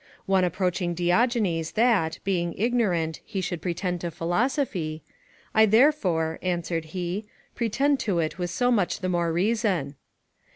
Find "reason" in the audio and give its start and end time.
9.31-9.93